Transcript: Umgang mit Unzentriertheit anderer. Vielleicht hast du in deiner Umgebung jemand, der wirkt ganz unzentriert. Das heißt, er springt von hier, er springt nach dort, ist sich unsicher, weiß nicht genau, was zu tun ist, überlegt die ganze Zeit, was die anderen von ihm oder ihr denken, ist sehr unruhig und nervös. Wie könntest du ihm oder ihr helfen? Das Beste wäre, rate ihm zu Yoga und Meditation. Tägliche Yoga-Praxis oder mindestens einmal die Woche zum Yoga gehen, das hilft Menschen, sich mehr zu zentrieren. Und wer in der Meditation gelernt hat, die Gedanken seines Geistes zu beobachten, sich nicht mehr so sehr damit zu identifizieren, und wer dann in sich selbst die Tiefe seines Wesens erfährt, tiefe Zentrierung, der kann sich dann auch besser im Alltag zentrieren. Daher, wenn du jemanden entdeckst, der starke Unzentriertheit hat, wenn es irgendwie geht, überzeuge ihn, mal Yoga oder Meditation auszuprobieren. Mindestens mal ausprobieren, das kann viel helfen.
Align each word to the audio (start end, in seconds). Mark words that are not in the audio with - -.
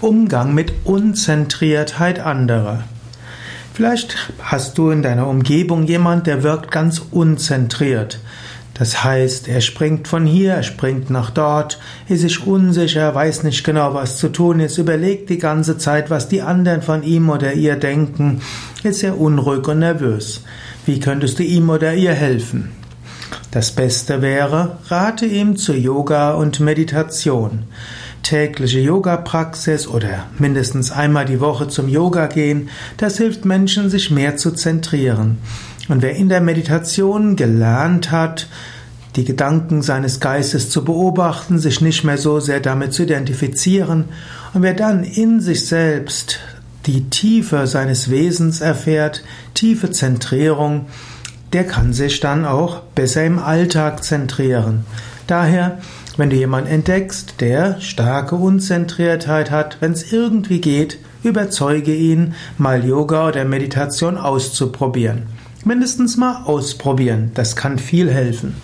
Umgang 0.00 0.54
mit 0.54 0.72
Unzentriertheit 0.84 2.20
anderer. 2.20 2.84
Vielleicht 3.74 4.30
hast 4.40 4.78
du 4.78 4.90
in 4.90 5.02
deiner 5.02 5.26
Umgebung 5.26 5.88
jemand, 5.88 6.28
der 6.28 6.44
wirkt 6.44 6.70
ganz 6.70 7.02
unzentriert. 7.10 8.20
Das 8.74 9.02
heißt, 9.02 9.48
er 9.48 9.60
springt 9.60 10.06
von 10.06 10.24
hier, 10.24 10.52
er 10.52 10.62
springt 10.62 11.10
nach 11.10 11.30
dort, 11.30 11.80
ist 12.08 12.20
sich 12.20 12.46
unsicher, 12.46 13.12
weiß 13.12 13.42
nicht 13.42 13.64
genau, 13.64 13.92
was 13.92 14.18
zu 14.18 14.28
tun 14.28 14.60
ist, 14.60 14.78
überlegt 14.78 15.30
die 15.30 15.38
ganze 15.38 15.78
Zeit, 15.78 16.10
was 16.10 16.28
die 16.28 16.42
anderen 16.42 16.82
von 16.82 17.02
ihm 17.02 17.28
oder 17.28 17.54
ihr 17.54 17.74
denken, 17.74 18.40
ist 18.84 19.00
sehr 19.00 19.18
unruhig 19.18 19.66
und 19.66 19.80
nervös. 19.80 20.44
Wie 20.86 21.00
könntest 21.00 21.40
du 21.40 21.42
ihm 21.42 21.70
oder 21.70 21.92
ihr 21.94 22.14
helfen? 22.14 22.77
Das 23.58 23.72
Beste 23.72 24.22
wäre, 24.22 24.78
rate 24.86 25.26
ihm 25.26 25.56
zu 25.56 25.72
Yoga 25.72 26.34
und 26.34 26.60
Meditation. 26.60 27.64
Tägliche 28.22 28.78
Yoga-Praxis 28.78 29.88
oder 29.88 30.26
mindestens 30.38 30.92
einmal 30.92 31.24
die 31.24 31.40
Woche 31.40 31.66
zum 31.66 31.88
Yoga 31.88 32.28
gehen, 32.28 32.68
das 32.98 33.16
hilft 33.16 33.44
Menschen, 33.44 33.90
sich 33.90 34.12
mehr 34.12 34.36
zu 34.36 34.52
zentrieren. 34.52 35.38
Und 35.88 36.02
wer 36.02 36.14
in 36.14 36.28
der 36.28 36.40
Meditation 36.40 37.34
gelernt 37.34 38.12
hat, 38.12 38.46
die 39.16 39.24
Gedanken 39.24 39.82
seines 39.82 40.20
Geistes 40.20 40.70
zu 40.70 40.84
beobachten, 40.84 41.58
sich 41.58 41.80
nicht 41.80 42.04
mehr 42.04 42.16
so 42.16 42.38
sehr 42.38 42.60
damit 42.60 42.92
zu 42.92 43.02
identifizieren, 43.02 44.04
und 44.54 44.62
wer 44.62 44.74
dann 44.74 45.02
in 45.02 45.40
sich 45.40 45.66
selbst 45.66 46.38
die 46.86 47.10
Tiefe 47.10 47.66
seines 47.66 48.08
Wesens 48.08 48.60
erfährt, 48.60 49.24
tiefe 49.54 49.90
Zentrierung, 49.90 50.86
der 51.52 51.64
kann 51.64 51.92
sich 51.92 52.20
dann 52.20 52.44
auch 52.44 52.80
besser 52.94 53.24
im 53.24 53.38
Alltag 53.38 54.04
zentrieren. 54.04 54.84
Daher, 55.26 55.78
wenn 56.16 56.30
du 56.30 56.36
jemanden 56.36 56.70
entdeckst, 56.70 57.40
der 57.40 57.80
starke 57.80 58.34
Unzentriertheit 58.34 59.50
hat, 59.50 59.76
wenn 59.80 59.92
es 59.92 60.12
irgendwie 60.12 60.60
geht, 60.60 60.98
überzeuge 61.22 61.94
ihn, 61.94 62.34
mal 62.56 62.84
Yoga 62.84 63.28
oder 63.28 63.44
Meditation 63.44 64.16
auszuprobieren. 64.18 65.24
Mindestens 65.64 66.16
mal 66.16 66.44
ausprobieren, 66.44 67.32
das 67.34 67.56
kann 67.56 67.78
viel 67.78 68.10
helfen. 68.10 68.54